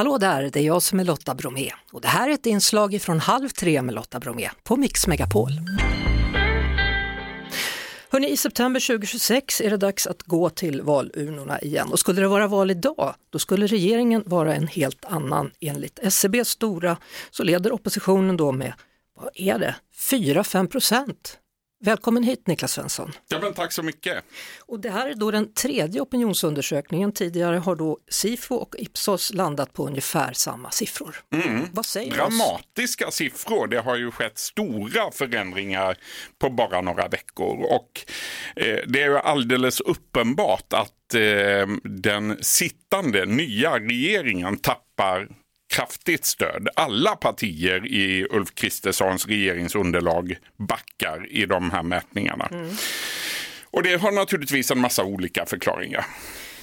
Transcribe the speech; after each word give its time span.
Hallå 0.00 0.18
där, 0.18 0.50
det 0.52 0.60
är 0.60 0.64
jag 0.64 0.82
som 0.82 1.00
är 1.00 1.04
Lotta 1.04 1.34
Bromé 1.34 1.70
och 1.92 2.00
det 2.00 2.08
här 2.08 2.28
är 2.28 2.32
ett 2.32 2.46
inslag 2.46 3.02
från 3.02 3.20
Halv 3.20 3.48
tre 3.48 3.82
med 3.82 3.94
Lotta 3.94 4.20
Bromé 4.20 4.50
på 4.62 4.76
Mix 4.76 5.06
Megapol. 5.06 5.50
Hörrni, 8.10 8.28
I 8.30 8.36
september 8.36 8.80
2026 8.80 9.60
är 9.60 9.70
det 9.70 9.76
dags 9.76 10.06
att 10.06 10.22
gå 10.22 10.50
till 10.50 10.82
valurnorna 10.82 11.60
igen 11.60 11.88
och 11.92 11.98
skulle 11.98 12.20
det 12.20 12.28
vara 12.28 12.46
val 12.46 12.70
idag, 12.70 13.14
då 13.30 13.38
skulle 13.38 13.66
regeringen 13.66 14.22
vara 14.26 14.54
en 14.54 14.66
helt 14.66 15.04
annan. 15.04 15.50
Enligt 15.60 15.98
SCBs 15.98 16.48
stora 16.48 16.96
så 17.30 17.42
leder 17.42 17.72
oppositionen 17.72 18.36
då 18.36 18.52
med, 18.52 18.72
vad 19.16 19.30
är 19.34 19.58
det, 19.58 19.74
4-5 19.96 20.66
procent. 20.66 21.38
Välkommen 21.82 22.22
hit 22.22 22.46
Niklas 22.46 22.72
Svensson. 22.72 23.12
Ja, 23.28 23.38
men 23.42 23.54
tack 23.54 23.72
så 23.72 23.82
mycket. 23.82 24.24
Och 24.66 24.80
det 24.80 24.90
här 24.90 25.08
är 25.08 25.14
då 25.14 25.30
den 25.30 25.52
tredje 25.52 26.00
opinionsundersökningen. 26.00 27.12
Tidigare 27.12 27.56
har 27.56 27.76
då 27.76 27.98
Sifo 28.08 28.54
och 28.54 28.74
Ipsos 28.78 29.32
landat 29.34 29.72
på 29.72 29.86
ungefär 29.86 30.32
samma 30.32 30.70
siffror. 30.70 31.16
Mm. 31.34 31.66
Vad 31.72 31.86
säger 31.86 32.10
Dramatiska 32.14 33.08
oss? 33.08 33.14
siffror. 33.14 33.66
Det 33.66 33.80
har 33.80 33.96
ju 33.96 34.10
skett 34.10 34.38
stora 34.38 35.10
förändringar 35.12 35.96
på 36.38 36.50
bara 36.50 36.80
några 36.80 37.08
veckor 37.08 37.64
och 37.64 38.00
eh, 38.56 38.78
det 38.86 39.02
är 39.02 39.08
ju 39.08 39.18
alldeles 39.18 39.80
uppenbart 39.80 40.72
att 40.72 41.14
eh, 41.14 41.66
den 41.84 42.38
sittande 42.40 43.26
nya 43.26 43.78
regeringen 43.78 44.56
tappar 44.56 45.28
kraftigt 45.80 46.24
stöd. 46.24 46.68
Alla 46.76 47.16
partier 47.16 47.86
i 47.86 48.26
Ulf 48.30 48.54
Kristerssons 48.54 49.26
regeringsunderlag 49.26 50.36
backar 50.56 51.26
i 51.30 51.46
de 51.46 51.70
här 51.70 51.82
mätningarna. 51.82 52.48
Mm. 52.50 52.70
Och 53.70 53.82
det 53.82 54.00
har 54.00 54.12
naturligtvis 54.12 54.70
en 54.70 54.80
massa 54.80 55.04
olika 55.04 55.46
förklaringar. 55.46 56.06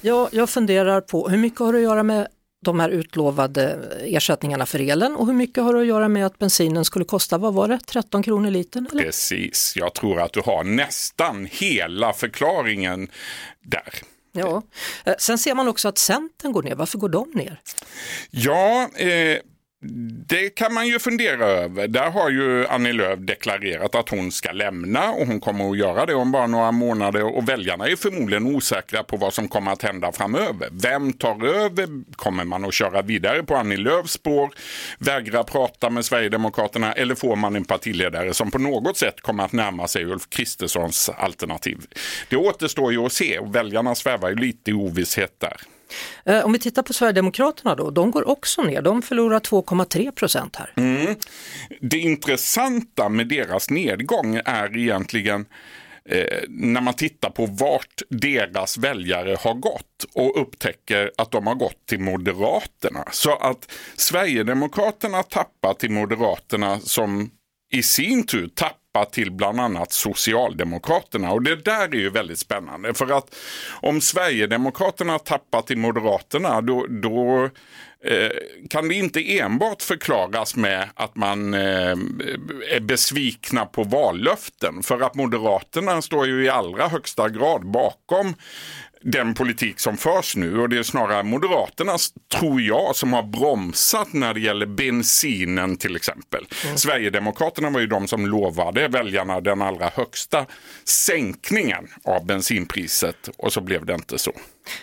Ja, 0.00 0.28
jag 0.32 0.50
funderar 0.50 1.00
på 1.00 1.28
hur 1.28 1.38
mycket 1.38 1.60
har 1.60 1.72
det 1.72 1.78
att 1.78 1.82
göra 1.82 2.02
med 2.02 2.28
de 2.64 2.80
här 2.80 2.88
utlovade 2.88 3.78
ersättningarna 4.00 4.66
för 4.66 4.78
elen 4.78 5.16
och 5.16 5.26
hur 5.26 5.34
mycket 5.34 5.64
har 5.64 5.74
det 5.74 5.80
att 5.80 5.86
göra 5.86 6.08
med 6.08 6.26
att 6.26 6.38
bensinen 6.38 6.84
skulle 6.84 7.04
kosta, 7.04 7.38
vad 7.38 7.54
var 7.54 7.68
det, 7.68 7.78
13 7.78 8.22
kronor 8.22 8.50
litern? 8.50 8.88
Eller? 8.92 9.02
Precis, 9.02 9.74
jag 9.76 9.94
tror 9.94 10.20
att 10.20 10.32
du 10.32 10.40
har 10.40 10.64
nästan 10.64 11.48
hela 11.50 12.12
förklaringen 12.12 13.08
där. 13.62 14.11
Ja, 14.32 14.62
eh, 15.04 15.14
sen 15.18 15.38
ser 15.38 15.54
man 15.54 15.68
också 15.68 15.88
att 15.88 15.98
Centern 15.98 16.52
går 16.52 16.62
ner. 16.62 16.74
Varför 16.74 16.98
går 16.98 17.08
de 17.08 17.30
ner? 17.34 17.60
Ja, 18.30 18.88
eh, 18.96 19.38
det 20.26 20.50
kan 20.50 20.74
man 20.74 20.86
ju 20.86 20.98
fundera 20.98 21.46
över. 21.46 21.88
Där 21.88 22.10
har 22.10 22.30
ju 22.30 22.66
Annie 22.66 22.92
Lööf 22.92 23.18
deklarerat 23.18 23.94
att 23.94 24.08
hon 24.08 24.32
ska 24.32 24.52
lämna 24.52 25.10
och 25.12 25.26
hon 25.26 25.40
kommer 25.40 25.70
att 25.70 25.78
göra 25.78 26.06
det 26.06 26.14
om 26.14 26.32
bara 26.32 26.46
några 26.46 26.72
månader 26.72 27.36
och 27.36 27.48
väljarna 27.48 27.86
är 27.86 27.96
förmodligen 27.96 28.46
osäkra 28.46 29.02
på 29.02 29.16
vad 29.16 29.34
som 29.34 29.48
kommer 29.48 29.72
att 29.72 29.82
hända 29.82 30.12
framöver. 30.12 30.68
Vem 30.72 31.12
tar 31.12 31.46
över? 31.46 32.14
Kommer 32.16 32.44
man 32.44 32.64
att 32.64 32.74
köra 32.74 33.02
vidare 33.02 33.42
på 33.42 33.56
Annie 33.56 33.76
Lööfs 33.76 34.12
spår, 34.12 34.50
vägra 34.98 35.44
prata 35.44 35.90
med 35.90 36.04
Sverigedemokraterna 36.04 36.92
eller 36.92 37.14
får 37.14 37.36
man 37.36 37.56
en 37.56 37.64
partiledare 37.64 38.34
som 38.34 38.50
på 38.50 38.58
något 38.58 38.96
sätt 38.96 39.20
kommer 39.20 39.44
att 39.44 39.52
närma 39.52 39.88
sig 39.88 40.04
Ulf 40.04 40.28
Kristerssons 40.28 41.10
alternativ? 41.16 41.78
Det 42.28 42.36
återstår 42.36 42.92
ju 42.92 43.06
att 43.06 43.12
se 43.12 43.38
och 43.38 43.54
väljarna 43.54 43.94
svävar 43.94 44.28
ju 44.28 44.36
lite 44.36 44.70
i 44.70 44.74
ovisshet 44.74 45.40
där. 45.40 45.56
Eh, 46.24 46.44
om 46.44 46.52
vi 46.52 46.58
tittar 46.58 46.82
på 46.82 46.92
Sverigedemokraterna 46.92 47.74
då, 47.74 47.90
de 47.90 48.10
går 48.10 48.28
också 48.28 48.62
ner. 48.62 48.82
De 48.82 49.02
förlorar 49.02 49.40
2,3 49.40 50.10
procent 50.10 50.56
här. 50.56 50.72
Mm. 50.76 51.16
Det 51.80 51.98
intressanta 51.98 53.08
med 53.08 53.28
deras 53.28 53.70
nedgång 53.70 54.40
är 54.44 54.76
egentligen 54.76 55.46
eh, 56.08 56.38
när 56.48 56.80
man 56.80 56.94
tittar 56.94 57.30
på 57.30 57.46
vart 57.46 58.02
deras 58.08 58.78
väljare 58.78 59.36
har 59.40 59.54
gått 59.54 60.04
och 60.14 60.42
upptäcker 60.42 61.10
att 61.16 61.30
de 61.30 61.46
har 61.46 61.54
gått 61.54 61.86
till 61.86 62.00
Moderaterna. 62.00 63.04
Så 63.12 63.36
att 63.36 63.72
Sverigedemokraterna 63.96 65.22
tappar 65.22 65.74
till 65.74 65.90
Moderaterna 65.90 66.80
som 66.80 67.30
i 67.72 67.82
sin 67.82 68.26
tur 68.26 68.48
tappar 68.48 68.81
släppa 68.92 69.10
till 69.10 69.30
bland 69.32 69.60
annat 69.60 69.92
Socialdemokraterna. 69.92 71.32
Och 71.32 71.42
det 71.42 71.64
där 71.64 71.94
är 71.94 71.98
ju 71.98 72.10
väldigt 72.10 72.38
spännande. 72.38 72.94
För 72.94 73.18
att 73.18 73.34
om 73.82 74.00
Sverigedemokraterna 74.00 75.18
tappar 75.18 75.62
till 75.62 75.78
Moderaterna 75.78 76.60
då, 76.60 76.86
då 76.88 77.50
kan 78.70 78.88
det 78.88 78.94
inte 78.94 79.38
enbart 79.38 79.82
förklaras 79.82 80.56
med 80.56 80.88
att 80.94 81.16
man 81.16 81.54
eh, 81.54 81.96
är 82.70 82.80
besvikna 82.80 83.66
på 83.66 83.84
vallöften. 83.84 84.82
För 84.82 85.00
att 85.00 85.14
Moderaterna 85.14 86.02
står 86.02 86.26
ju 86.26 86.44
i 86.44 86.48
allra 86.48 86.88
högsta 86.88 87.28
grad 87.28 87.66
bakom 87.66 88.34
den 89.04 89.34
politik 89.34 89.80
som 89.80 89.96
förs 89.96 90.36
nu 90.36 90.60
och 90.60 90.68
det 90.68 90.78
är 90.78 90.82
snarare 90.82 91.22
Moderaterna, 91.22 91.96
tror 92.34 92.60
jag, 92.60 92.96
som 92.96 93.12
har 93.12 93.22
bromsat 93.22 94.12
när 94.12 94.34
det 94.34 94.40
gäller 94.40 94.66
bensinen 94.66 95.76
till 95.76 95.96
exempel. 95.96 96.46
Mm. 96.64 96.76
Sverigedemokraterna 96.76 97.70
var 97.70 97.80
ju 97.80 97.86
de 97.86 98.08
som 98.08 98.26
lovade 98.26 98.88
väljarna 98.88 99.40
den 99.40 99.62
allra 99.62 99.90
högsta 99.94 100.46
sänkningen 100.84 101.88
av 102.04 102.26
bensinpriset 102.26 103.28
och 103.36 103.52
så 103.52 103.60
blev 103.60 103.86
det 103.86 103.94
inte 103.94 104.18
så. 104.18 104.32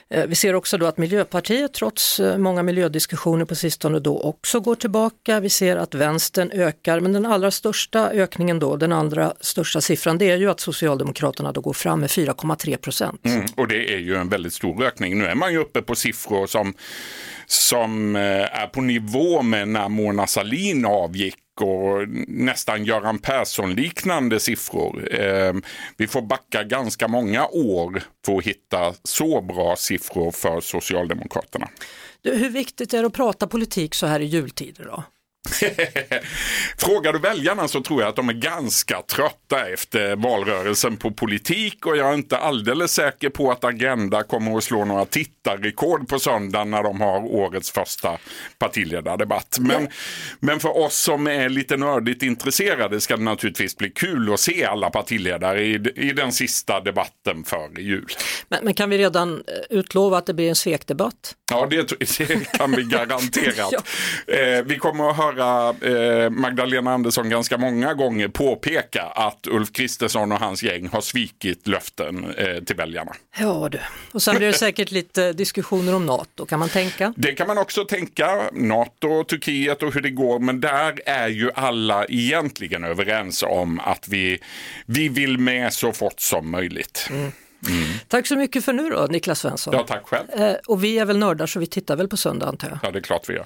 Eh, 0.10 0.26
vi 0.26 0.36
ser 0.36 0.54
också 0.54 0.78
då 0.78 0.86
att 0.86 0.98
Miljöpartiet 0.98 1.74
trots 1.74 2.20
eh, 2.20 2.38
många 2.38 2.64
miljödiskussioner 2.64 3.09
diskussioner 3.10 3.46
på 3.46 3.56
sistone 3.56 4.00
då 4.00 4.20
också 4.20 4.60
går 4.60 4.76
tillbaka. 4.76 5.40
Vi 5.40 5.50
ser 5.50 5.76
att 5.76 5.96
vänstern 5.96 6.52
ökar 6.52 7.00
men 7.00 7.14
den 7.14 7.26
allra 7.26 7.52
största 7.52 8.10
ökningen 8.10 8.60
då, 8.60 8.76
den 8.76 8.92
andra 8.92 9.34
största 9.42 9.82
siffran, 9.82 10.18
det 10.18 10.30
är 10.30 10.38
ju 10.38 10.50
att 10.50 10.60
Socialdemokraterna 10.60 11.52
då 11.52 11.62
går 11.62 11.74
fram 11.74 12.00
med 12.00 12.10
4,3 12.10 12.78
procent. 12.78 13.26
Mm, 13.26 13.46
och 13.58 13.68
det 13.68 13.94
är 13.94 13.98
ju 13.98 14.16
en 14.16 14.30
väldigt 14.30 14.54
stor 14.54 14.84
ökning. 14.84 15.20
Nu 15.20 15.26
är 15.26 15.36
man 15.36 15.52
ju 15.52 15.58
uppe 15.58 15.82
på 15.82 15.96
siffror 15.96 16.48
som, 16.48 16.74
som 17.48 18.16
eh, 18.16 18.62
är 18.62 18.68
på 18.68 18.82
nivå 18.82 19.42
med 19.42 19.68
när 19.68 19.90
Mona 19.90 20.28
Sahlin 20.28 20.86
avgick 20.86 21.36
och 21.62 22.08
nästan 22.28 22.86
Göran 22.86 23.20
Persson-liknande 23.20 24.40
siffror. 24.40 25.14
Ehm, 25.14 25.62
vi 25.98 26.08
får 26.08 26.22
backa 26.22 26.64
ganska 26.64 27.08
många 27.08 27.48
år 27.48 28.04
för 28.26 28.38
att 28.38 28.44
hitta 28.44 28.94
så 29.04 29.42
bra 29.42 29.76
siffror 29.76 30.32
för 30.32 30.62
Socialdemokraterna. 30.62 31.70
Hur 32.24 32.50
viktigt 32.50 32.94
är 32.94 33.02
det 33.02 33.08
att 33.08 33.14
prata 33.14 33.48
politik 33.48 33.96
så 33.96 34.06
här 34.08 34.20
i 34.20 34.26
jultider 34.26 34.86
då? 34.86 35.04
Frågar 36.78 37.14
du 37.14 37.20
väljarna 37.20 37.68
så 37.68 37.82
tror 37.82 38.02
jag 38.02 38.10
att 38.10 38.16
de 38.16 38.30
är 38.30 38.34
ganska 38.34 39.02
trötta 39.02 39.70
efter 39.70 40.16
valrörelsen 40.16 40.98
på 40.98 41.12
politik 41.12 41.86
och 41.86 41.98
jag 41.98 42.10
är 42.10 42.14
inte 42.14 42.38
alldeles 42.38 42.94
säker 42.94 43.30
på 43.30 43.52
att 43.52 43.64
Agenda 43.64 44.24
kommer 44.24 44.58
att 44.58 44.64
slå 44.64 44.86
några 44.86 45.06
tittarrekord 45.06 46.08
på 46.08 46.20
söndag 46.20 46.64
när 46.64 46.84
de 46.84 47.02
har 47.02 47.20
årets 47.26 47.72
första 47.72 48.18
partiledardebatt. 48.60 49.58
Men, 49.60 49.84
ja. 49.84 49.90
men 50.40 50.60
för 50.60 50.78
oss 50.78 50.96
som 50.96 51.28
är 51.28 51.50
lite 51.50 51.78
nördigt 51.78 52.24
intresserade 52.24 53.02
ska 53.02 53.18
det 53.18 53.24
naturligtvis 53.24 53.78
bli 53.78 53.90
kul 53.90 54.34
att 54.34 54.40
se 54.40 54.66
alla 54.66 54.90
partiledare 54.90 55.64
i, 55.64 55.74
i 55.96 56.14
den 56.14 56.32
sista 56.32 56.80
debatten 56.80 57.44
före 57.44 57.82
jul. 57.82 58.06
Men, 58.50 58.64
men, 58.64 58.74
kan 58.74 58.90
vi 58.90 58.98
redan 58.98 59.34
eh, 59.34 59.78
utlova 59.78 60.18
att 60.18 60.26
det 60.26 60.34
blir 60.34 60.50
en 60.50 60.56
svekdebatt? 60.56 61.36
Ja, 61.52 61.68
det, 61.70 62.00
det 62.18 62.58
kan 62.58 62.72
vi 62.72 62.84
garanterat. 62.84 63.74
ja. 64.28 64.34
eh, 64.34 64.64
vi 64.66 64.78
kommer 64.78 65.10
att 65.10 65.18
höra 65.18 65.46
höra 65.50 66.24
eh, 66.24 66.30
Magdalena 66.30 66.94
Andersson 66.94 67.30
ganska 67.30 67.58
många 67.58 67.94
gånger 67.94 68.28
påpeka 68.28 69.04
att 69.04 69.48
Ulf 69.48 69.72
Kristersson 69.72 70.32
och 70.32 70.40
hans 70.40 70.64
gäng 70.64 70.88
har 70.88 71.02
svikit 71.02 71.68
löften 71.68 72.34
eh, 72.38 72.64
till 72.64 72.76
väljarna. 72.76 73.12
Ja 73.40 73.70
du, 73.72 73.80
och 74.12 74.22
sen 74.22 74.36
blir 74.36 74.48
det 74.48 74.54
säkert 74.54 74.92
lite 74.92 75.34
diskussioner 75.34 75.96
om 75.96 76.06
NATO 76.06 76.46
kan 76.46 76.60
man 76.60 76.70
tänka. 76.70 77.14
Det 77.18 77.32
kan 77.32 77.48
man 77.48 77.58
också 77.58 77.86
tänka, 77.86 78.50
NATO, 78.54 79.24
Turkiet 79.24 79.84
och 79.84 79.94
hur 79.94 80.02
det 80.02 80.10
går, 80.10 80.40
men 80.40 80.60
där 80.60 81.00
är 81.06 81.28
ju 81.28 81.52
alla 81.56 82.06
egentligen 82.06 82.84
överens 82.84 83.44
om 83.44 83.80
att 83.80 84.08
vi, 84.08 84.40
vi 84.86 85.10
vill 85.10 85.38
med 85.38 85.74
så 85.74 85.92
fort 85.92 86.20
som 86.20 86.52
möjligt. 86.52 87.08
Mm. 87.10 87.32
Mm. 87.68 87.84
Tack 88.08 88.28
så 88.28 88.36
mycket 88.36 88.66
för 88.66 88.74
nu 88.74 88.90
då, 88.90 89.08
Niklas 89.10 89.40
Svensson. 89.40 89.74
Ja, 89.74 89.84
tack 89.88 90.08
själv. 90.08 90.30
Eh, 90.32 90.56
och 90.68 90.84
vi 90.84 91.00
är 91.00 91.06
väl 91.06 91.18
nördar 91.18 91.48
så 91.48 91.60
vi 91.60 91.68
tittar 91.68 91.96
väl 91.96 92.08
på 92.08 92.18
söndag 92.18 92.48
antar 92.48 92.70
jag. 92.70 92.80
Ja, 92.84 92.92
det 92.92 93.00
är 93.00 93.04
klart 93.04 93.30
vi 93.30 93.34
gör. 93.34 93.46